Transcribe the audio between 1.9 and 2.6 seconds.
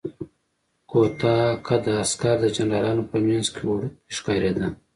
عسکر د